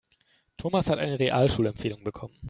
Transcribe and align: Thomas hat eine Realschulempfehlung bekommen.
Thomas 0.57 0.89
hat 0.89 0.97
eine 0.97 1.19
Realschulempfehlung 1.19 2.03
bekommen. 2.03 2.33